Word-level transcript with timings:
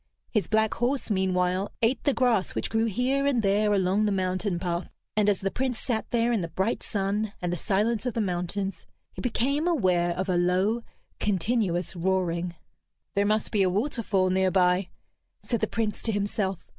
His 0.31 0.47
black 0.47 0.73
horse, 0.73 1.11
meanwhile, 1.11 1.71
ate 1.83 2.05
the 2.05 2.13
grass 2.15 2.55
which 2.55 2.71
grew 2.71 2.85
here 2.85 3.27
and 3.27 3.43
there 3.43 3.71
along 3.71 4.05
the 4.07 4.11
mountain 4.11 4.57
path. 4.57 4.89
And 5.15 5.29
as 5.29 5.41
the 5.41 5.51
Prince 5.51 5.77
sat 5.77 6.09
there 6.09 6.31
in 6.31 6.41
the 6.41 6.47
bright 6.47 6.81
sun 6.81 7.33
and 7.39 7.53
the 7.53 7.57
silence 7.57 8.07
of 8.07 8.15
the 8.15 8.19
mountains, 8.19 8.87
he 9.13 9.21
became 9.21 9.67
aware 9.67 10.15
of 10.17 10.27
a 10.27 10.37
low, 10.37 10.81
continuous 11.19 11.95
roaring. 11.95 12.55
"There 13.13 13.27
must 13.27 13.51
be 13.51 13.61
a 13.61 13.69
waterfall 13.69 14.31
near 14.31 14.49
by," 14.49 14.89
said 15.43 15.59
the 15.59 15.67
Prince 15.67 16.01
to 16.01 16.11
himself. 16.11 16.67